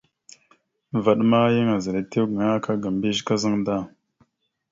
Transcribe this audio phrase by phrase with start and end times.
[1.03, 3.75] Vvaɗ ma yan azaɗ etew gaŋa aka ga mbiyez kazaŋ da.